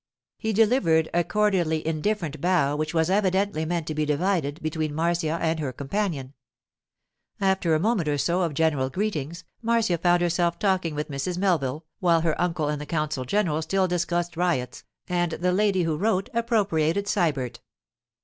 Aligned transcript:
He 0.39 0.51
delivered 0.51 1.11
a 1.13 1.23
cordially 1.23 1.85
indifferent 1.85 2.41
bow 2.41 2.75
which 2.75 2.91
was 2.91 3.11
evidently 3.11 3.65
meant 3.65 3.85
to 3.85 3.93
be 3.93 4.03
divided 4.03 4.59
between 4.63 4.95
Marcia 4.95 5.37
and 5.39 5.59
her 5.59 5.71
companion. 5.71 6.33
After 7.39 7.75
a 7.75 7.79
moment 7.79 8.09
or 8.09 8.17
so 8.17 8.41
of 8.41 8.55
general 8.55 8.89
greetings, 8.89 9.43
Marcia 9.61 9.99
found 9.99 10.23
herself 10.23 10.57
talking 10.57 10.95
with 10.95 11.11
Mrs. 11.11 11.37
Melville, 11.37 11.85
while 11.99 12.21
her 12.21 12.41
uncle 12.41 12.67
and 12.67 12.81
the 12.81 12.87
consul 12.87 13.25
general 13.25 13.61
still 13.61 13.87
discussed 13.87 14.35
riots, 14.35 14.83
and 15.07 15.33
the 15.33 15.53
lady 15.53 15.83
who 15.83 15.95
wrote 15.95 16.31
appropriated 16.33 17.05
Sybert. 17.05 17.59